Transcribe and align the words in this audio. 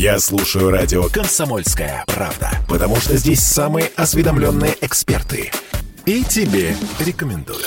Я 0.00 0.18
слушаю 0.18 0.70
радио 0.70 1.10
«Комсомольская 1.10 2.04
правда», 2.06 2.52
потому 2.66 2.96
что 2.96 3.18
здесь 3.18 3.40
самые 3.40 3.90
осведомленные 3.96 4.74
эксперты. 4.80 5.52
И 6.06 6.24
тебе 6.24 6.74
рекомендую. 7.00 7.66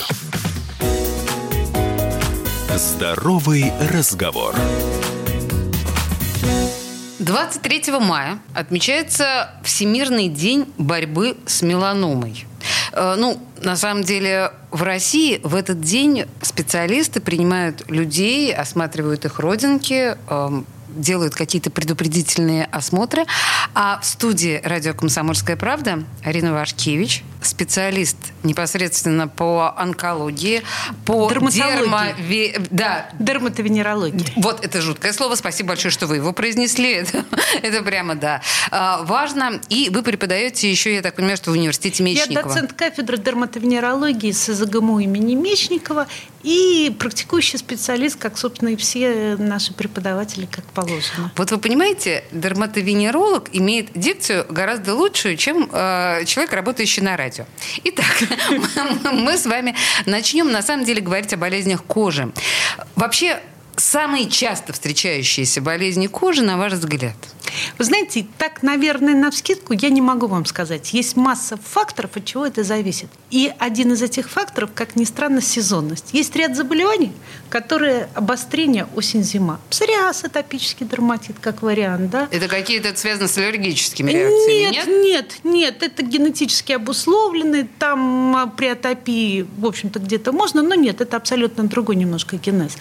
Здоровый 2.74 3.72
разговор. 3.88 4.52
23 7.20 8.00
мая 8.00 8.40
отмечается 8.52 9.52
Всемирный 9.62 10.26
день 10.26 10.66
борьбы 10.76 11.36
с 11.46 11.62
меланомой. 11.62 12.46
Э, 12.92 13.14
ну, 13.16 13.40
на 13.62 13.76
самом 13.76 14.02
деле, 14.02 14.50
в 14.72 14.82
России 14.82 15.40
в 15.44 15.54
этот 15.54 15.80
день 15.82 16.26
специалисты 16.42 17.20
принимают 17.20 17.88
людей, 17.88 18.52
осматривают 18.52 19.24
их 19.24 19.38
родинки, 19.38 20.16
эм, 20.28 20.66
делают 20.94 21.34
какие-то 21.34 21.70
предупредительные 21.70 22.64
осмотры. 22.66 23.24
А 23.74 24.00
в 24.00 24.06
студии 24.06 24.60
радио 24.64 24.94
«Комсомольская 24.94 25.56
правда» 25.56 26.04
Арина 26.22 26.52
Вашкевич, 26.52 27.22
специалист 27.46 28.16
непосредственно 28.42 29.28
по 29.28 29.74
онкологии, 29.76 30.62
по. 31.04 31.30
Дерма... 31.50 32.08
Да. 32.70 33.10
Дерматовенерологии. 33.18 34.32
Вот 34.36 34.64
это 34.64 34.80
жуткое 34.80 35.12
слово. 35.12 35.34
Спасибо 35.34 35.70
большое, 35.70 35.92
что 35.92 36.06
вы 36.06 36.16
его 36.16 36.32
произнесли. 36.32 36.94
Это, 37.04 37.24
это 37.62 37.82
прямо, 37.82 38.14
да, 38.14 38.40
а, 38.70 39.02
важно. 39.02 39.60
И 39.68 39.90
вы 39.90 40.02
преподаете 40.02 40.70
еще, 40.70 40.94
я 40.94 41.02
так 41.02 41.16
понимаю, 41.16 41.36
что 41.36 41.50
в 41.50 41.54
университете 41.54 42.02
Мечникова. 42.02 42.38
Я 42.38 42.42
доцент 42.42 42.72
кафедры 42.72 43.18
дерматовенерологии 43.18 44.32
с 44.32 44.52
СЗГМУ 44.52 45.00
имени 45.00 45.34
Мечникова 45.34 46.06
и 46.44 46.94
практикующий 46.98 47.58
специалист, 47.58 48.16
как, 48.16 48.38
собственно, 48.38 48.68
и 48.68 48.76
все 48.76 49.34
наши 49.38 49.72
преподаватели, 49.72 50.46
как 50.46 50.64
положено. 50.66 51.32
Вот 51.36 51.50
вы 51.50 51.58
понимаете, 51.58 52.24
дерматовенеролог 52.30 53.48
имеет 53.52 53.88
дикцию 53.94 54.46
гораздо 54.48 54.94
лучшую, 54.94 55.36
чем 55.36 55.68
э, 55.72 56.24
человек, 56.26 56.52
работающий 56.52 57.02
на 57.02 57.16
радио. 57.16 57.33
Итак, 57.84 58.22
мы 59.12 59.36
с 59.36 59.46
вами 59.46 59.74
начнем, 60.06 60.50
на 60.50 60.62
самом 60.62 60.84
деле, 60.84 61.00
говорить 61.00 61.32
о 61.32 61.36
болезнях 61.36 61.84
кожи. 61.84 62.32
Вообще, 62.96 63.40
самые 63.76 64.28
часто 64.28 64.72
встречающиеся 64.72 65.60
болезни 65.60 66.06
кожи, 66.06 66.42
на 66.42 66.56
ваш 66.56 66.72
взгляд? 66.74 67.16
Вы 67.78 67.84
знаете, 67.84 68.26
так, 68.38 68.62
наверное, 68.62 69.14
на 69.14 69.30
вскидку 69.30 69.72
я 69.72 69.90
не 69.90 70.00
могу 70.00 70.26
вам 70.26 70.44
сказать. 70.44 70.92
Есть 70.92 71.16
масса 71.16 71.56
факторов, 71.56 72.16
от 72.16 72.24
чего 72.24 72.46
это 72.46 72.64
зависит. 72.64 73.08
И 73.30 73.52
один 73.58 73.92
из 73.92 74.02
этих 74.02 74.30
факторов, 74.30 74.70
как 74.74 74.96
ни 74.96 75.04
странно, 75.04 75.40
сезонность. 75.40 76.10
Есть 76.12 76.34
ряд 76.36 76.56
заболеваний, 76.56 77.12
которые 77.48 78.08
обострение 78.14 78.86
осень-зима. 78.94 79.60
Псориаз, 79.70 80.24
атопический 80.24 80.86
дерматит, 80.86 81.36
как 81.40 81.62
вариант, 81.62 82.10
да? 82.10 82.28
Это 82.30 82.48
какие-то 82.48 82.94
связаны 82.96 83.28
с 83.28 83.38
аллергическими 83.38 84.10
реакциями, 84.10 84.74
нет? 84.74 84.86
Нет, 84.86 85.04
нет, 85.04 85.34
нет. 85.44 85.82
Это 85.82 86.02
генетически 86.02 86.72
обусловлены. 86.72 87.68
Там 87.78 88.36
а, 88.36 88.46
при 88.46 88.66
атопии, 88.66 89.46
в 89.58 89.66
общем-то, 89.66 89.98
где-то 89.98 90.32
можно, 90.32 90.62
но 90.62 90.74
нет, 90.74 91.00
это 91.00 91.16
абсолютно 91.16 91.64
другой 91.64 91.96
немножко 91.96 92.36
генез. 92.36 92.76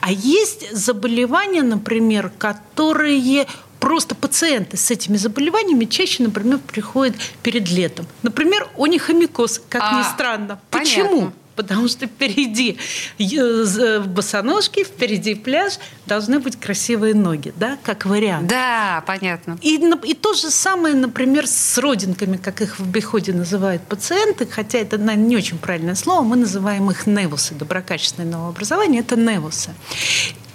А 0.00 0.10
есть 0.12 0.70
заболевания, 0.72 1.62
например, 1.62 2.30
которые 2.38 3.46
просто 3.84 4.14
пациенты 4.14 4.78
с 4.78 4.90
этими 4.90 5.18
заболеваниями 5.18 5.84
чаще, 5.84 6.22
например, 6.22 6.58
приходят 6.58 7.14
перед 7.42 7.68
летом. 7.70 8.06
Например, 8.22 8.66
онихомикоз, 8.78 9.60
как 9.68 9.82
а, 9.84 9.98
ни 9.98 10.02
странно. 10.14 10.58
Понятно. 10.70 11.02
Почему? 11.02 11.32
Потому 11.54 11.86
что 11.88 12.06
впереди 12.06 12.78
э, 13.18 14.00
босоножки, 14.00 14.84
впереди 14.84 15.34
пляж, 15.34 15.74
должны 16.06 16.38
быть 16.38 16.58
красивые 16.58 17.14
ноги, 17.14 17.52
да, 17.56 17.76
как 17.82 18.06
вариант. 18.06 18.48
Да, 18.48 19.04
понятно. 19.06 19.58
И, 19.60 19.76
и 19.76 20.14
то 20.14 20.32
же 20.32 20.48
самое, 20.48 20.94
например, 20.94 21.46
с 21.46 21.76
родинками, 21.76 22.38
как 22.38 22.62
их 22.62 22.78
в 22.78 22.84
обиходе 22.84 23.34
называют 23.34 23.82
пациенты, 23.82 24.46
хотя 24.46 24.78
это 24.78 24.96
наверное, 24.96 25.28
не 25.28 25.36
очень 25.36 25.58
правильное 25.58 25.94
слово, 25.94 26.22
мы 26.22 26.36
называем 26.36 26.90
их 26.90 27.06
невусы, 27.06 27.54
доброкачественное 27.54 28.30
новообразование, 28.30 29.02
это 29.02 29.16
невусы. 29.16 29.74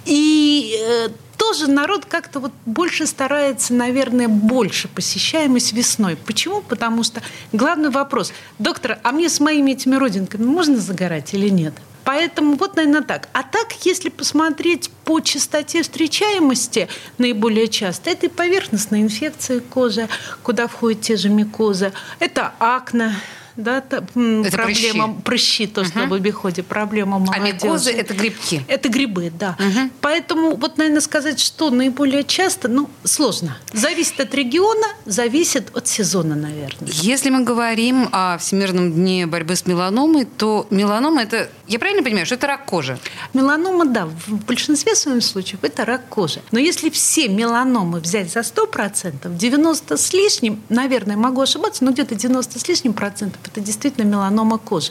И 0.04 0.76
э, 0.80 1.08
тоже 1.50 1.68
народ 1.68 2.04
как-то 2.04 2.38
вот 2.38 2.52
больше 2.64 3.06
старается, 3.06 3.74
наверное, 3.74 4.28
больше 4.28 4.86
посещаемость 4.86 5.72
весной. 5.72 6.14
Почему? 6.14 6.62
Потому 6.62 7.02
что 7.02 7.22
главный 7.52 7.90
вопрос. 7.90 8.32
Доктор, 8.60 9.00
а 9.02 9.10
мне 9.10 9.28
с 9.28 9.40
моими 9.40 9.72
этими 9.72 9.96
родинками 9.96 10.44
можно 10.44 10.76
загорать 10.76 11.34
или 11.34 11.48
нет? 11.48 11.74
Поэтому 12.04 12.56
вот, 12.56 12.76
наверное, 12.76 13.02
так. 13.02 13.28
А 13.32 13.42
так, 13.42 13.72
если 13.84 14.10
посмотреть 14.10 14.90
по 15.04 15.18
частоте 15.18 15.82
встречаемости 15.82 16.86
наиболее 17.18 17.66
часто, 17.66 18.10
это 18.10 18.26
и 18.26 18.28
поверхностные 18.28 19.02
инфекции 19.02 19.58
кожи, 19.58 20.08
куда 20.44 20.68
входят 20.68 21.00
те 21.00 21.16
же 21.16 21.30
микозы, 21.30 21.92
это 22.20 22.52
акне, 22.60 23.16
да, 23.62 23.78
это 23.78 24.02
проблема 24.02 25.14
прыщи, 25.22 25.22
прыщи 25.24 25.66
то, 25.66 25.84
что 25.84 26.00
угу. 26.00 26.10
в 26.10 26.14
обиходе, 26.14 26.62
проблема 26.62 27.18
молодежи. 27.18 27.40
А 27.40 27.52
микозы– 27.52 27.90
это 27.92 28.14
грибки? 28.14 28.64
Это 28.68 28.88
грибы, 28.88 29.32
да. 29.36 29.56
Угу. 29.58 29.90
Поэтому 30.00 30.56
вот, 30.56 30.78
наверное, 30.78 31.00
сказать, 31.00 31.40
что 31.40 31.70
наиболее 31.70 32.24
часто, 32.24 32.68
ну, 32.68 32.90
сложно. 33.04 33.58
Зависит 33.72 34.20
от 34.20 34.34
региона, 34.34 34.86
зависит 35.06 35.76
от 35.76 35.88
сезона, 35.88 36.34
наверное. 36.34 36.88
Если 36.88 37.30
мы 37.30 37.44
говорим 37.44 38.08
о 38.12 38.38
Всемирном 38.38 38.92
дне 38.92 39.26
борьбы 39.26 39.56
с 39.56 39.66
меланомой, 39.66 40.24
то 40.24 40.66
меланома– 40.70 41.22
это, 41.24 41.50
я 41.70 41.78
правильно 41.78 42.02
понимаю, 42.02 42.26
что 42.26 42.34
это 42.34 42.48
рак 42.48 42.64
кожи? 42.66 42.98
Меланома, 43.32 43.84
да, 43.84 44.06
в 44.06 44.44
большинстве 44.44 44.96
своих 44.96 45.22
случаев 45.22 45.60
это 45.62 45.84
рак 45.84 46.08
кожи. 46.08 46.42
Но 46.50 46.58
если 46.58 46.90
все 46.90 47.28
меланомы 47.28 48.00
взять 48.00 48.32
за 48.32 48.40
100%, 48.40 49.36
90 49.36 49.96
с 49.96 50.12
лишним, 50.12 50.60
наверное, 50.68 51.16
могу 51.16 51.40
ошибаться, 51.40 51.84
но 51.84 51.92
где-то 51.92 52.16
90 52.16 52.58
с 52.58 52.66
лишним 52.66 52.92
процентов 52.92 53.40
это 53.46 53.60
действительно 53.60 54.04
меланома 54.04 54.58
кожи. 54.58 54.90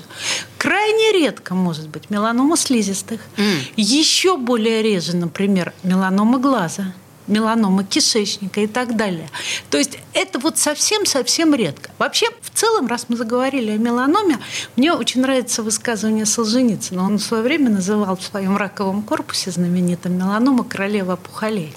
Крайне 0.58 1.12
редко 1.12 1.54
может 1.54 1.90
быть 1.90 2.10
меланома 2.10 2.56
слизистых. 2.56 3.20
Mm. 3.36 3.60
Еще 3.76 4.38
более 4.38 4.82
реже, 4.82 5.18
например, 5.18 5.74
меланома 5.84 6.40
глаза 6.40 6.94
меланома 7.30 7.84
кишечника 7.84 8.62
и 8.62 8.68
так 8.68 8.96
далее. 8.96 9.30
То 9.70 9.78
есть 9.78 9.98
это 10.14 10.40
вот 10.40 10.58
совсем-совсем 10.58 11.54
редко. 11.54 11.92
Вообще, 11.98 12.28
в 12.42 12.50
целом, 12.50 12.88
раз 12.88 13.06
мы 13.08 13.16
заговорили 13.16 13.72
о 13.72 13.78
меланоме, 13.78 14.40
мне 14.76 14.94
очень 14.94 15.22
нравится 15.22 15.64
высказывание 15.64 16.26
Солженицына. 16.26 17.04
Он 17.04 17.18
в 17.18 17.22
свое 17.22 17.44
время 17.44 17.70
называл 17.70 18.18
в 18.18 18.24
своем 18.24 18.58
раковом 18.58 19.04
корпусе 19.04 19.52
знаменитым 19.52 20.18
меланома 20.18 20.64
королева 20.64 21.14
опухолей. 21.14 21.74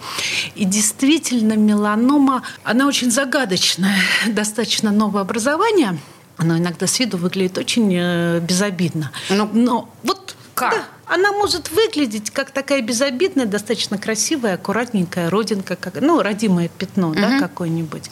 И 0.54 0.64
действительно, 0.64 1.54
меланома, 1.54 2.42
она 2.64 2.86
очень 2.86 3.10
загадочная, 3.10 3.96
достаточно 4.26 4.90
новое 4.90 5.22
образование– 5.22 5.98
оно 6.38 6.58
иногда 6.58 6.86
с 6.86 6.98
виду 6.98 7.18
выглядит 7.18 7.58
очень 7.58 7.92
э, 7.94 8.40
безобидно. 8.40 9.12
Но, 9.30 9.48
ну, 9.52 9.62
Но 9.62 9.88
вот 10.02 10.21
как? 10.70 10.74
Да, 10.74 11.14
она 11.14 11.32
может 11.32 11.70
выглядеть 11.70 12.30
как 12.30 12.50
такая 12.50 12.82
безобидная, 12.82 13.46
достаточно 13.46 13.98
красивая, 13.98 14.54
аккуратненькая 14.54 15.30
родинка, 15.30 15.76
как, 15.76 16.00
ну, 16.00 16.22
родимое 16.22 16.68
пятно 16.68 17.10
угу. 17.10 17.16
да, 17.16 17.38
какое-нибудь. 17.38 18.10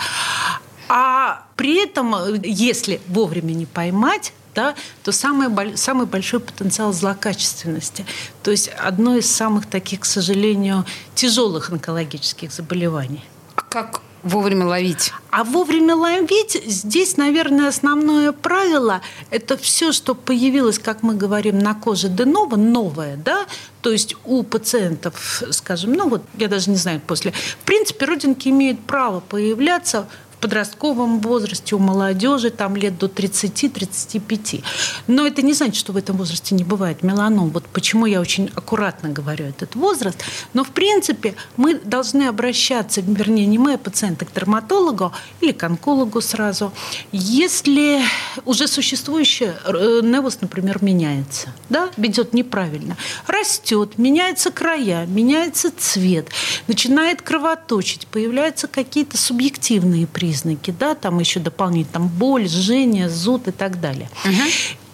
А 0.89 1.45
при 1.57 1.83
этом, 1.83 2.15
если 2.43 3.01
вовремя 3.07 3.53
не 3.53 3.67
поймать, 3.67 4.33
да, 4.55 4.75
то 5.05 5.13
самый, 5.13 5.77
самый 5.77 6.07
большой 6.07 6.41
потенциал 6.41 6.93
злокачественности. 6.93 8.05
То 8.43 8.51
есть 8.51 8.69
одно 8.69 9.17
из 9.17 9.31
самых 9.31 9.67
таких, 9.67 10.01
к 10.01 10.05
сожалению, 10.05 10.85
тяжелых 11.15 11.71
онкологических 11.71 12.53
заболеваний. 12.53 13.25
А 13.55 13.63
как 13.63 14.03
Вовремя 14.23 14.67
ловить. 14.67 15.13
А 15.31 15.45
вовремя 15.45 15.95
ловить, 15.95 16.63
здесь, 16.67 17.17
наверное, 17.17 17.69
основное 17.69 18.33
правило– 18.33 19.01
это 19.31 19.57
все, 19.57 19.93
что 19.93 20.15
появилось, 20.15 20.79
как 20.79 21.03
мы 21.03 21.15
говорим, 21.15 21.59
на 21.59 21.75
коже 21.75 22.09
денова, 22.09 22.57
новое, 22.57 23.17
да, 23.17 23.47
то 23.81 23.91
есть 23.91 24.17
у 24.25 24.43
пациентов, 24.43 25.43
скажем, 25.51 25.95
ну 25.95 26.09
вот 26.09 26.23
я 26.37 26.49
даже 26.49 26.71
не 26.71 26.77
знаю, 26.77 27.01
после. 27.01 27.33
В 27.33 27.65
принципе, 27.65 28.05
родинки 28.05 28.49
имеют 28.49 28.81
право 28.81 29.21
появляться 29.21 30.07
подростковом 30.41 31.21
возрасте, 31.21 31.77
у 31.77 31.79
молодежи, 31.79 32.51
там 32.51 32.77
лет 32.77 32.99
до 32.99 33.07
30-35. 33.07 34.63
Но 35.07 35.27
это 35.27 35.43
не 35.43 35.53
значит, 35.53 35.77
что 35.77 35.93
в 35.93 35.97
этом 35.97 36.17
возрасте 36.17 36.55
не 36.55 36.65
бывает 36.65 37.03
меланом. 37.03 37.51
Вот 37.51 37.65
почему 37.67 38.07
я 38.07 38.21
очень 38.21 38.51
аккуратно 38.55 39.11
говорю 39.11 39.47
этот 39.47 39.75
возраст. 39.75 40.19
Но, 40.55 40.65
в 40.65 40.71
принципе, 40.71 41.35
мы 41.57 41.75
должны 41.75 42.25
обращаться, 42.25 43.01
вернее, 43.01 43.47
не 43.47 43.59
мы, 43.59 43.75
а 43.75 43.79
пациенты, 43.79 44.25
к 44.25 44.33
дерматологу 44.33 45.13
или 45.41 45.53
к 45.53 45.63
онкологу 45.63 46.21
сразу, 46.21 46.73
если 47.13 48.01
уже 48.45 48.67
существующий 48.67 49.53
э, 49.65 50.01
невус, 50.03 50.39
например, 50.41 50.83
меняется, 50.83 51.53
да, 51.69 51.91
ведет 51.97 52.33
неправильно, 52.33 52.97
растет, 53.27 53.99
меняются 53.99 54.51
края, 54.51 55.07
меняется 55.07 55.73
цвет, 55.77 56.29
начинает 56.67 57.23
кровоточить, 57.23 58.07
появляются 58.07 58.67
какие-то 58.69 59.17
субъективные 59.17 60.07
признаки, 60.07 60.30
признаки, 60.31 60.71
да, 60.71 60.95
там 60.95 61.19
еще 61.19 61.41
дополнительно 61.41 62.01
боль, 62.01 62.49
жжение, 62.49 63.09
зуд 63.09 63.49
и 63.49 63.51
так 63.51 63.81
далее. 63.81 64.09
Угу. 64.25 64.33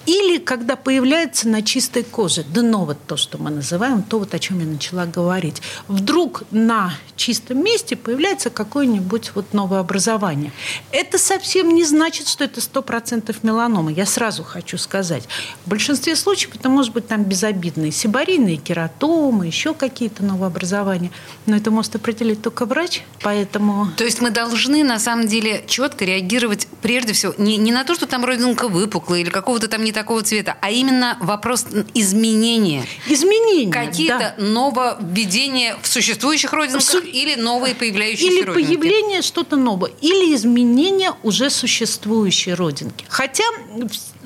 Или 0.07 0.39
когда 0.39 0.77
появляется 0.77 1.49
на 1.49 1.63
чистой 1.63 2.05
коже, 2.05 2.45
деново, 2.45 2.95
то, 2.95 3.17
что 3.17 3.39
мы 3.39 3.51
называем, 3.51 4.03
то, 4.03 4.19
вот 4.21 4.35
о 4.35 4.39
чем 4.39 4.61
я 4.61 4.67
начала 4.67 5.05
говорить. 5.05 5.61
Вдруг 5.89 6.45
на 6.53 6.95
чистом 7.17 7.63
месте 7.65 7.97
появляется 7.97 8.51
какое-нибудь 8.51 9.33
вот 9.35 9.53
новое 9.53 9.81
образование. 9.81 10.53
Это 10.93 11.19
совсем 11.19 11.75
не 11.75 11.85
значит, 11.85 12.29
что 12.29 12.45
это 12.45 12.61
100% 12.61 13.35
меланома. 13.43 13.91
Я 13.91 14.07
сразу 14.07 14.45
хочу 14.45 14.79
сказать. 14.79 15.25
В 15.65 15.71
большинстве 15.71 16.15
случаев 16.15 16.55
это 16.55 16.69
может 16.69 16.93
быть 16.93 17.09
там 17.09 17.25
безобидные 17.25 17.91
сибарийные 17.91 18.59
кератомы, 18.59 19.47
еще 19.47 19.75
какие-то 19.75 20.25
новообразования. 20.25 21.11
Но 21.47 21.57
это 21.57 21.71
может 21.71 21.97
определить 21.97 22.43
только 22.43 22.65
врач, 22.65 23.03
поэтому... 23.23 23.89
То 23.97 24.05
есть 24.05 24.21
мы 24.21 24.31
должны 24.31 24.85
на 24.85 25.01
самом 25.01 25.27
деле 25.27 25.65
четко 25.67 26.05
реагировать 26.05 26.69
прежде 26.81 27.13
всего 27.13 27.35
не, 27.39 27.57
не 27.57 27.73
на 27.73 27.85
то, 27.85 27.95
что 27.95 28.07
там 28.07 28.25
родинка 28.25 28.69
выпуклая 28.69 29.21
или 29.21 29.31
какого-то 29.31 29.69
там 29.69 29.83
не 29.83 29.93
такого 29.97 30.23
цвета, 30.23 30.57
а 30.61 30.71
именно 30.71 31.17
вопрос 31.21 31.65
изменения. 31.95 32.85
Изменения, 33.09 33.73
Какие-то 33.73 34.35
да. 34.37 34.45
нововведения 34.45 35.77
в 35.81 35.89
существующих 35.89 36.53
родинках 36.53 36.83
Су... 36.83 36.99
или 36.99 37.35
новые 37.35 37.75
появляющиеся 37.75 38.27
Или 38.31 38.43
родинки. 38.43 38.77
появление 38.77 39.23
что-то 39.23 39.57
новое, 39.57 39.91
или 40.03 40.35
изменение 40.35 41.13
уже 41.23 41.49
существующей 41.49 42.53
родинки. 42.53 43.07
Хотя 43.09 43.45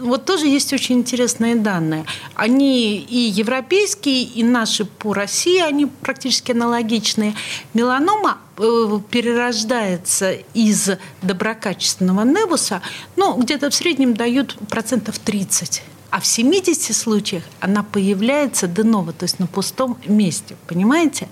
вот 0.01 0.25
тоже 0.25 0.47
есть 0.47 0.73
очень 0.73 0.97
интересные 0.97 1.55
данные. 1.55 2.05
Они 2.35 2.97
и 2.99 3.19
европейские, 3.19 4.23
и 4.23 4.43
наши 4.43 4.85
по 4.85 5.13
России, 5.15 5.61
они 5.61 5.87
практически 5.87 6.53
аналогичные. 6.53 7.35
Меланома 7.75 8.39
э, 8.59 8.99
перерождается 9.11 10.33
из 10.55 10.91
доброкачественного 11.23 12.25
невуса, 12.25 12.83
ну, 13.17 13.37
где-то 13.37 13.71
в 13.71 13.75
среднем 13.75 14.15
дают 14.15 14.57
процентов 14.69 15.19
30. 15.19 15.83
А 16.11 16.21
в 16.21 16.27
70 16.27 16.95
случаях 16.97 17.45
она 17.61 17.85
появляется 17.85 18.67
деново, 18.67 19.13
то 19.13 19.25
есть 19.25 19.39
на 19.39 19.47
пустом 19.47 19.97
месте. 20.07 20.57
Понимаете? 20.67 21.29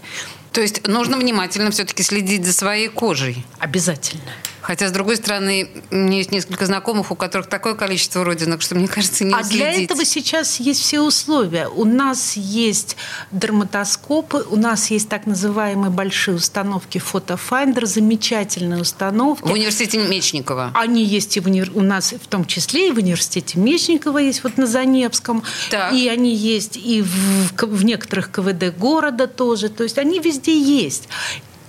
То 0.52 0.60
есть 0.60 0.86
нужно 0.86 1.16
внимательно 1.16 1.70
все-таки 1.70 2.02
следить 2.02 2.46
за 2.46 2.52
своей 2.52 2.88
кожей. 2.88 3.44
Обязательно. 3.58 4.30
Хотя, 4.68 4.86
с 4.86 4.92
другой 4.92 5.16
стороны, 5.16 5.66
у 5.90 5.94
меня 5.94 6.18
есть 6.18 6.30
несколько 6.30 6.66
знакомых, 6.66 7.10
у 7.10 7.14
которых 7.14 7.46
такое 7.46 7.72
количество 7.72 8.22
родинок, 8.22 8.60
что, 8.60 8.74
мне 8.74 8.86
кажется, 8.86 9.24
не 9.24 9.32
А 9.32 9.38
уследить. 9.38 9.56
для 9.56 9.84
этого 9.84 10.04
сейчас 10.04 10.60
есть 10.60 10.82
все 10.82 11.00
условия. 11.00 11.68
У 11.68 11.86
нас 11.86 12.36
есть 12.36 12.98
дерматоскопы, 13.32 14.44
у 14.50 14.56
нас 14.56 14.90
есть 14.90 15.08
так 15.08 15.24
называемые 15.24 15.90
большие 15.90 16.34
установки 16.34 16.98
FotoFinder, 16.98 17.86
замечательные 17.86 18.82
установки. 18.82 19.48
В 19.48 19.52
университете 19.52 20.06
Мечникова. 20.06 20.72
Они 20.74 21.02
есть 21.02 21.38
и 21.38 21.40
в 21.40 21.46
универ... 21.46 21.70
у 21.74 21.80
нас, 21.80 22.12
в 22.12 22.26
том 22.26 22.44
числе 22.44 22.88
и 22.88 22.92
в 22.92 22.98
университете 22.98 23.58
Мечникова 23.58 24.18
есть, 24.18 24.44
вот 24.44 24.58
на 24.58 24.66
Заневском. 24.66 25.44
Так. 25.70 25.94
И 25.94 26.08
они 26.08 26.34
есть 26.34 26.76
и 26.76 27.00
в, 27.00 27.54
в 27.58 27.84
некоторых 27.86 28.30
КВД 28.30 28.76
города 28.76 29.28
тоже. 29.28 29.70
То 29.70 29.84
есть 29.84 29.96
они 29.96 30.18
везде 30.18 30.60
есть. 30.60 31.08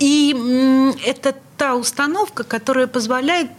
И 0.00 0.36
это 1.06 1.34
та 1.60 1.74
установка, 1.74 2.42
которая 2.42 2.86
позволяет 2.86 3.50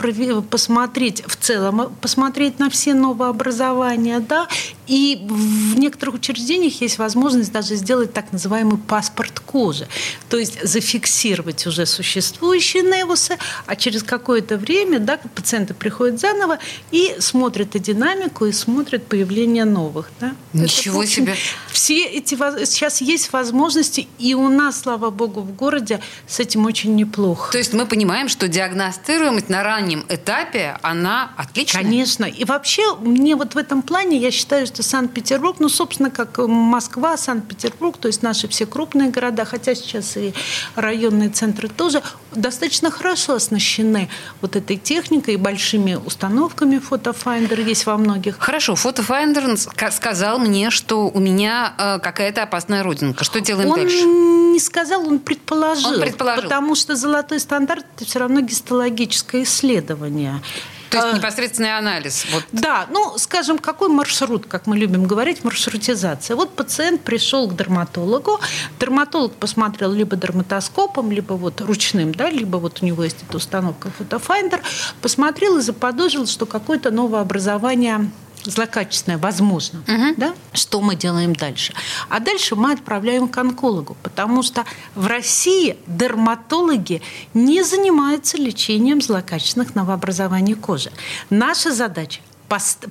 посмотреть 0.49 1.23
в 1.27 1.35
целом, 1.35 1.93
посмотреть 2.01 2.57
на 2.57 2.71
все 2.71 2.95
новообразования, 2.95 4.19
да, 4.19 4.47
и 4.87 5.19
в 5.29 5.77
некоторых 5.77 6.15
учреждениях 6.15 6.81
есть 6.81 6.97
возможность 6.97 7.51
даже 7.51 7.75
сделать 7.75 8.11
так 8.11 8.31
называемый 8.31 8.79
паспорт 8.79 9.39
кожи, 9.39 9.87
то 10.29 10.37
есть 10.37 10.67
зафиксировать 10.67 11.67
уже 11.67 11.85
существующие 11.85 12.81
невусы, 12.81 13.37
а 13.67 13.75
через 13.75 14.01
какое-то 14.01 14.57
время 14.57 14.97
да, 14.97 15.19
пациенты 15.35 15.75
приходят 15.75 16.19
заново 16.19 16.57
и 16.89 17.15
смотрят 17.19 17.75
и 17.75 17.79
динамику, 17.79 18.47
и 18.47 18.51
смотрят 18.51 19.05
появление 19.05 19.65
новых. 19.65 20.09
Да. 20.19 20.33
Ничего 20.53 21.03
Это, 21.03 21.11
себе! 21.11 21.35
Все 21.71 22.03
эти 22.03 22.33
сейчас 22.65 22.99
есть 23.01 23.31
возможности, 23.31 24.07
и 24.17 24.33
у 24.33 24.49
нас, 24.49 24.81
слава 24.81 25.11
богу, 25.11 25.41
в 25.41 25.55
городе 25.55 26.01
с 26.27 26.39
этим 26.39 26.65
очень 26.65 26.95
неплохо. 26.95 27.51
То 27.51 27.59
есть 27.59 27.73
мы 27.73 27.90
понимаем, 27.91 28.29
что 28.29 28.47
диагностируемость 28.47 29.49
на 29.49 29.63
раннем 29.63 30.05
этапе, 30.07 30.77
она 30.81 31.33
отличная. 31.35 31.83
Конечно. 31.83 32.23
И 32.23 32.45
вообще, 32.45 32.95
мне 32.95 33.35
вот 33.35 33.53
в 33.53 33.57
этом 33.57 33.81
плане, 33.81 34.17
я 34.17 34.31
считаю, 34.31 34.65
что 34.65 34.81
Санкт-Петербург, 34.81 35.57
ну, 35.59 35.67
собственно, 35.67 36.09
как 36.09 36.37
Москва, 36.37 37.17
Санкт-Петербург, 37.17 37.97
то 37.97 38.07
есть 38.07 38.23
наши 38.23 38.47
все 38.47 38.65
крупные 38.65 39.09
города, 39.09 39.43
хотя 39.43 39.75
сейчас 39.75 40.15
и 40.15 40.33
районные 40.75 41.31
центры 41.31 41.67
тоже 41.67 42.01
достаточно 42.33 42.91
хорошо 42.91 43.33
оснащены 43.33 44.07
вот 44.39 44.55
этой 44.55 44.77
техникой 44.77 45.33
и 45.33 45.37
большими 45.37 45.95
установками 45.95 46.79
FotoFinder 46.79 47.59
есть 47.59 47.85
во 47.85 47.97
многих. 47.97 48.37
Хорошо, 48.39 48.75
FotoFinder 48.75 49.57
сказал 49.91 50.39
мне, 50.39 50.69
что 50.69 51.09
у 51.09 51.19
меня 51.19 51.73
э, 51.77 51.99
какая-то 51.99 52.43
опасная 52.43 52.83
родинка. 52.83 53.25
Что 53.25 53.41
делаем 53.41 53.69
он 53.69 53.75
дальше? 53.75 54.40
Он 54.51 54.53
не 54.53 54.59
сказал, 54.59 55.07
он 55.07 55.19
предположил. 55.19 55.91
Он 55.91 56.01
предположил. 56.01 56.43
Потому 56.43 56.75
что 56.75 56.97
золотой 56.97 57.39
стандарт– 57.39 57.85
это 57.95 58.05
все 58.05 58.19
равно 58.19 58.41
гистологическое 58.41 59.43
исследование. 59.43 60.41
То 60.89 60.97
есть 60.97 61.15
непосредственный 61.15 61.77
анализ. 61.77 62.25
Вот. 62.33 62.43
Да, 62.51 62.85
ну, 62.89 63.17
скажем, 63.17 63.57
какой 63.59 63.87
маршрут, 63.87 64.45
как 64.45 64.67
мы 64.67 64.77
любим 64.77 65.05
говорить, 65.05 65.45
маршрутизация. 65.45 66.35
Вот 66.35 66.53
пациент 66.53 66.99
пришел 66.99 67.47
к 67.47 67.55
дерматологу, 67.55 68.41
дерматолог 68.77 69.31
посмотрел 69.31 69.93
либо 69.93 70.17
дерматоскопом, 70.17 71.13
либо 71.13 71.33
вот 71.35 71.61
ручным, 71.61 72.13
да, 72.13 72.29
либо 72.29 72.57
вот 72.57 72.79
у 72.81 72.85
него 72.85 73.05
есть 73.05 73.23
эта 73.25 73.37
установка 73.37 73.89
FotoFinder, 73.97 74.61
посмотрел 75.01 75.59
и 75.59 75.61
заподозрил, 75.61 76.27
что 76.27 76.45
какое-то 76.45 76.91
новое 76.91 77.21
образование 77.21 78.11
злокачественное, 78.43 79.17
возможно. 79.17 79.81
Угу. 79.87 80.15
Да? 80.17 80.33
Что 80.53 80.81
мы 80.81 80.95
делаем 80.95 81.35
дальше? 81.35 81.73
А 82.09 82.19
дальше 82.19 82.55
мы 82.55 82.73
отправляем 82.73 83.27
к 83.27 83.37
онкологу, 83.37 83.95
потому 84.01 84.43
что 84.43 84.65
в 84.95 85.07
России 85.07 85.77
дерматологи 85.87 87.01
не 87.33 87.63
занимаются 87.63 88.37
лечением 88.37 89.01
злокачественных 89.01 89.75
новообразований 89.75 90.55
кожи. 90.55 90.91
Наша 91.29 91.73
задача 91.73 92.21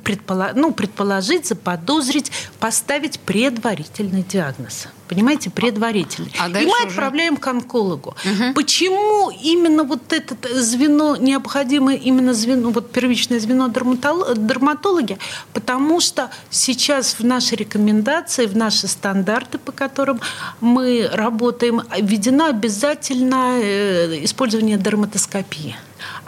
предположить, 0.03 0.57
ну, 0.57 0.73
предположить, 0.73 1.47
заподозрить, 1.47 2.31
поставить 2.59 3.21
предварительный 3.21 4.23
диагноз. 4.23 4.89
Понимаете, 5.09 5.51
предварительный. 5.51 6.33
А 6.39 6.49
и 6.49 6.67
мы 6.67 6.67
уже... 6.67 6.87
отправляем 6.87 7.37
к 7.37 7.47
онкологу. 7.49 8.11
Угу. 8.11 8.55
Почему 8.55 9.31
именно 9.31 9.83
вот 9.83 10.12
это 10.12 10.37
звено, 10.62 11.17
необходимое 11.17 11.97
именно 11.97 12.33
звено, 12.33 12.71
вот 12.71 12.93
первичное 12.93 13.41
звено 13.41 13.69
дерматологи? 13.69 15.19
Потому 15.53 16.01
что 16.01 16.31
сейчас 16.49 17.19
в 17.19 17.25
наши 17.25 17.56
рекомендации, 17.56 18.47
в 18.47 18.56
наши 18.56 18.87
стандарты, 18.87 19.59
по 19.59 19.73
которым 19.73 20.21
мы 20.61 21.11
работаем, 21.13 21.83
введено 22.01 22.47
обязательно 22.47 23.59
э, 23.61 24.25
использование 24.25 24.79
дерматоскопии 24.79 25.77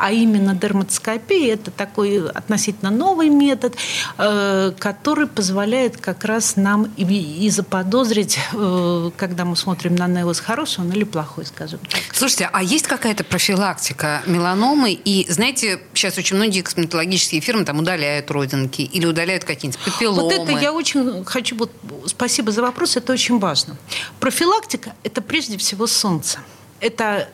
а 0.03 0.11
именно 0.11 0.53
дерматоскопия– 0.53 1.55
это 1.55 1.71
такой 1.71 2.29
относительно 2.29 2.91
новый 2.91 3.29
метод, 3.29 3.77
э, 4.19 4.73
который 4.77 5.29
позволяет 5.29 5.97
как 5.97 6.25
раз 6.25 6.57
нам 6.57 6.93
и 6.97 7.49
заподозрить, 7.51 8.37
э, 8.53 9.11
когда 9.17 9.45
мы 9.45 9.55
смотрим 9.55 9.95
на 9.95 10.09
невус, 10.09 10.41
хороший 10.41 10.81
он 10.81 10.91
или 10.91 11.05
плохой, 11.05 11.47
скажем 11.47 11.79
так. 11.89 12.01
Слушайте, 12.13 12.51
а 12.53 12.65
есть 12.65 12.89
какая-то 12.89 13.23
профилактика 13.23 14.23
меланомы? 14.27 14.91
И, 14.93 15.25
знаете, 15.31 15.79
сейчас 15.95 16.19
очень 16.19 16.35
многие 16.35 16.63
косметологические 16.63 17.41
фирмы 17.41 17.65
там 17.65 17.79
удаляют 17.79 18.29
родинки 18.33 18.83
или 18.83 19.07
удаляют 19.07 19.45
какие-нибудь 19.45 19.81
папилломы. 19.85 20.23
Вот 20.23 20.33
это 20.33 20.59
я 20.59 20.73
очень 20.73 21.25
хочу... 21.25 21.57
Вот, 21.57 21.71
спасибо 22.07 22.51
за 22.51 22.63
вопрос, 22.63 22.97
это 22.97 23.13
очень 23.13 23.39
важно. 23.39 23.77
Профилактика– 24.19 24.97
это 25.05 25.23
прежде 25.23 25.59
всего 25.59 25.87
солнце. 25.87 26.41
Это 26.81 27.29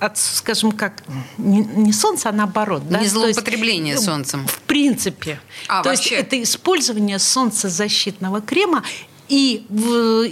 от, 0.00 0.18
скажем 0.18 0.72
как, 0.72 1.02
не, 1.38 1.58
не 1.58 1.92
солнце, 1.92 2.28
а 2.28 2.32
наоборот. 2.32 2.88
Да? 2.88 3.00
Не 3.00 3.06
злоупотребление 3.06 3.94
есть, 3.94 4.04
солнцем. 4.04 4.46
В 4.46 4.60
принципе. 4.60 5.40
А, 5.68 5.82
То 5.82 5.90
вообще? 5.90 6.16
есть 6.16 6.26
это 6.26 6.42
использование 6.42 7.18
солнцезащитного 7.18 8.40
крема 8.40 8.82
и 9.28 9.64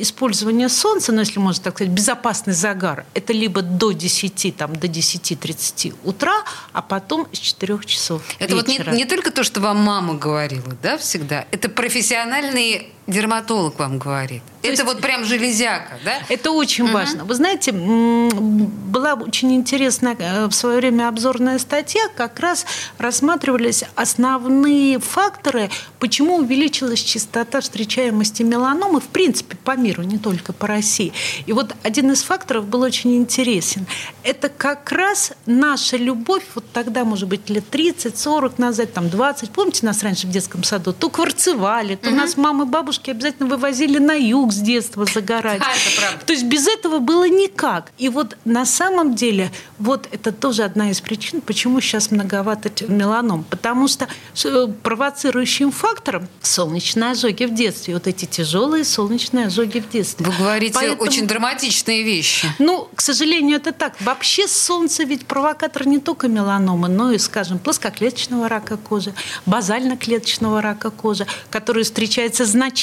использование 0.00 0.68
солнца, 0.68 1.12
ну, 1.12 1.20
если 1.20 1.38
можно 1.38 1.64
так 1.64 1.74
сказать, 1.74 1.92
безопасный 1.92 2.52
загар, 2.52 3.06
это 3.14 3.32
либо 3.32 3.62
до 3.62 3.92
10, 3.92 4.54
там, 4.56 4.76
до 4.76 4.86
10-30 4.86 5.94
утра, 6.04 6.34
а 6.72 6.82
потом 6.82 7.26
с 7.32 7.38
4 7.38 7.78
часов 7.86 8.22
Это 8.38 8.54
вечера. 8.54 8.84
вот 8.84 8.92
не, 8.92 8.98
не 8.98 9.04
только 9.06 9.30
то, 9.30 9.44
что 9.44 9.60
вам 9.60 9.78
мама 9.78 10.14
говорила, 10.14 10.76
да, 10.82 10.98
всегда, 10.98 11.46
это 11.50 11.70
профессиональный 11.70 12.92
дерматолог 13.06 13.78
вам 13.78 13.98
говорит. 13.98 14.42
То 14.62 14.68
это 14.68 14.82
есть, 14.82 14.84
вот 14.84 15.00
прям 15.00 15.24
железяка, 15.24 15.98
да? 16.04 16.18
Это 16.28 16.52
очень 16.52 16.84
угу. 16.84 16.92
важно. 16.92 17.24
Вы 17.24 17.34
знаете, 17.34 17.72
была 17.72 19.14
очень 19.14 19.52
интересная 19.54 20.14
э, 20.16 20.46
в 20.46 20.52
свое 20.52 20.76
время 20.76 21.08
обзорная 21.08 21.58
статья, 21.58 22.02
как 22.16 22.38
раз 22.38 22.64
рассматривались 22.98 23.82
основные 23.96 25.00
факторы, 25.00 25.68
почему 25.98 26.36
увеличилась 26.36 27.00
частота 27.00 27.60
встречаемости 27.60 28.44
меланомы, 28.44 29.00
в 29.00 29.08
принципе, 29.08 29.56
по 29.56 29.76
миру, 29.76 30.04
не 30.04 30.18
только 30.18 30.52
по 30.52 30.68
России. 30.68 31.12
И 31.46 31.52
вот 31.52 31.74
один 31.82 32.12
из 32.12 32.22
факторов 32.22 32.66
был 32.66 32.82
очень 32.82 33.16
интересен. 33.16 33.84
Это 34.22 34.48
как 34.48 34.92
раз 34.92 35.32
наша 35.44 35.96
любовь, 35.96 36.44
вот 36.54 36.64
тогда, 36.72 37.04
может 37.04 37.28
быть, 37.28 37.50
лет 37.50 37.64
30-40 37.72 38.54
назад, 38.58 38.92
там 38.92 39.10
20, 39.10 39.50
помните, 39.50 39.84
нас 39.84 40.04
раньше 40.04 40.28
в 40.28 40.30
детском 40.30 40.62
саду 40.62 40.92
то 40.92 41.10
кварцевали, 41.10 41.96
то 41.96 42.10
угу. 42.10 42.16
нас 42.16 42.36
мамы, 42.36 42.64
бабушки 42.64 42.91
обязательно 43.00 43.48
вывозили 43.48 43.98
на 43.98 44.12
юг 44.12 44.52
с 44.52 44.58
детства 44.58 45.04
загорать. 45.04 45.60
Да, 45.60 45.70
это 45.70 46.00
правда. 46.00 46.26
То 46.26 46.32
есть 46.32 46.44
без 46.44 46.66
этого 46.66 46.98
было 46.98 47.28
никак. 47.28 47.92
И 47.98 48.08
вот 48.08 48.36
на 48.44 48.64
самом 48.66 49.14
деле, 49.14 49.50
вот 49.78 50.08
это 50.10 50.32
тоже 50.32 50.62
одна 50.62 50.90
из 50.90 51.00
причин, 51.00 51.40
почему 51.40 51.80
сейчас 51.80 52.10
многовато 52.10 52.70
меланом. 52.88 53.44
Потому 53.44 53.88
что 53.88 54.08
э, 54.44 54.68
провоцирующим 54.82 55.72
фактором 55.72 56.28
солнечные 56.40 57.12
ожоги 57.12 57.44
в 57.44 57.54
детстве. 57.54 57.94
Вот 57.94 58.06
эти 58.06 58.24
тяжелые 58.24 58.84
солнечные 58.84 59.46
ожоги 59.46 59.80
в 59.80 59.88
детстве. 59.88 60.26
Вы 60.26 60.32
говорите 60.36 60.74
Поэтому, 60.74 61.02
очень 61.02 61.26
драматичные 61.26 62.02
вещи. 62.02 62.48
Ну, 62.58 62.88
к 62.94 63.00
сожалению, 63.00 63.56
это 63.56 63.72
так. 63.72 63.94
Вообще 64.00 64.46
солнце 64.46 65.04
ведь 65.04 65.26
провокатор 65.26 65.86
не 65.86 65.98
только 65.98 66.28
меланомы, 66.28 66.88
но 66.88 67.12
и, 67.12 67.18
скажем, 67.18 67.58
плоскоклеточного 67.58 68.48
рака 68.48 68.76
кожи, 68.76 69.14
базально-клеточного 69.46 70.60
рака 70.60 70.90
кожи, 70.90 71.26
который 71.50 71.84
встречается 71.84 72.44
значительно 72.44 72.81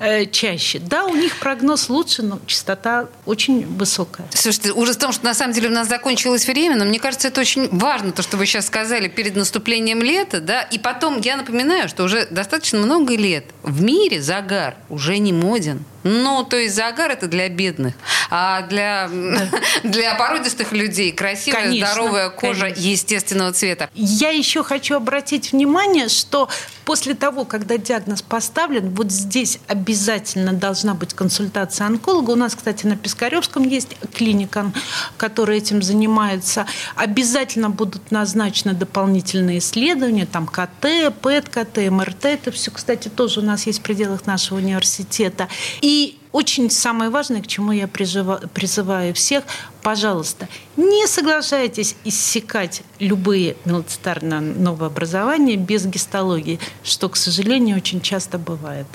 э, 0.00 0.26
чаще. 0.26 0.78
Да, 0.78 1.04
у 1.04 1.14
них 1.14 1.38
прогноз 1.38 1.88
лучше, 1.88 2.22
но 2.22 2.40
частота 2.46 3.08
очень 3.26 3.66
высокая. 3.66 4.26
Слушайте, 4.30 4.72
ужас 4.72 4.96
в 4.96 4.98
том, 4.98 5.12
что 5.12 5.24
на 5.24 5.34
самом 5.34 5.52
деле 5.52 5.68
у 5.68 5.72
нас 5.72 5.88
закончилось 5.88 6.46
время, 6.46 6.76
но 6.76 6.84
мне 6.84 6.98
кажется, 6.98 7.28
это 7.28 7.40
очень 7.40 7.68
важно, 7.70 8.12
то, 8.12 8.22
что 8.22 8.36
вы 8.36 8.46
сейчас 8.46 8.66
сказали 8.66 9.08
перед 9.08 9.36
наступлением 9.36 10.02
лета, 10.02 10.40
да, 10.40 10.62
и 10.62 10.78
потом 10.78 11.20
я 11.20 11.36
напоминаю, 11.36 11.88
что 11.88 12.04
уже 12.04 12.26
достаточно 12.30 12.78
много 12.78 13.14
лет 13.14 13.44
в 13.62 13.82
мире 13.82 14.20
загар 14.20 14.76
уже 14.88 15.18
не 15.18 15.32
моден. 15.32 15.84
Ну, 16.04 16.44
то 16.44 16.56
есть 16.56 16.74
загар 16.74 17.12
это 17.12 17.28
для 17.28 17.48
бедных, 17.48 17.94
а 18.28 18.62
для, 18.62 19.08
для 19.84 20.14
породистых 20.16 20.72
людей 20.72 21.12
красивая, 21.12 21.62
конечно, 21.62 21.86
здоровая 21.86 22.30
кожа 22.30 22.62
конечно. 22.62 22.82
естественного 22.82 23.52
цвета. 23.52 23.88
Я 23.94 24.30
еще 24.30 24.64
хочу 24.64 24.96
обратить 24.96 25.52
внимание, 25.52 26.08
что 26.08 26.48
после 26.84 27.14
того, 27.14 27.44
когда 27.44 27.78
диагноз 27.78 28.22
поставлен, 28.22 28.90
вот 28.90 29.12
здесь 29.12 29.60
обязательно 29.68 30.52
должна 30.52 30.94
быть 30.94 31.14
консультация 31.14 31.86
онколога. 31.86 32.32
У 32.32 32.36
нас, 32.36 32.56
кстати, 32.56 32.84
на 32.86 32.96
Пискаревском 32.96 33.62
есть 33.62 33.96
клиника, 34.12 34.72
которая 35.16 35.58
этим 35.58 35.82
занимается. 35.82 36.66
Обязательно 36.96 37.70
будут 37.70 38.10
назначены 38.10 38.74
дополнительные 38.74 39.58
исследования, 39.58 40.26
там 40.26 40.48
КТ, 40.48 41.14
ПЭТ-КТ, 41.20 41.90
МРТ. 41.90 42.24
Это 42.24 42.50
все, 42.50 42.72
кстати, 42.72 43.08
тоже 43.08 43.40
у 43.40 43.44
нас 43.44 43.51
есть 43.66 43.80
в 43.80 43.82
пределах 43.82 44.26
нашего 44.26 44.58
университета. 44.58 45.48
И 45.80 46.18
очень 46.32 46.70
самое 46.70 47.10
важное, 47.10 47.42
к 47.42 47.46
чему 47.46 47.72
я 47.72 47.86
призываю 47.86 49.14
всех, 49.14 49.44
пожалуйста, 49.82 50.48
не 50.76 51.06
соглашайтесь 51.06 51.94
иссекать 52.04 52.82
любые 52.98 53.56
мелоцитарные 53.64 54.40
новообразования 54.40 55.56
без 55.56 55.84
гистологии, 55.84 56.58
что, 56.82 57.08
к 57.08 57.16
сожалению, 57.16 57.76
очень 57.76 58.00
часто 58.00 58.38
бывает. 58.38 58.86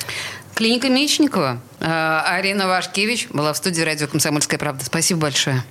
Клиника 0.56 0.90
Мечникова. 0.90 1.62
А, 1.80 2.24
Арина 2.26 2.68
Вашкевич 2.68 3.28
была 3.30 3.54
в 3.54 3.58
студии 3.58 3.82
радио 3.82 4.08
«Комсомольская 4.08 4.58
правда». 4.58 4.84
Спасибо 4.84 5.22
большое. 5.22 5.64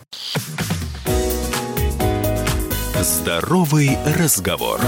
Здоровый 3.02 3.98
разговор. 4.16 4.80